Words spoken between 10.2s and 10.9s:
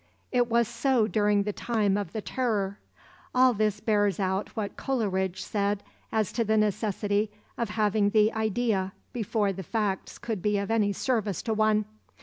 be of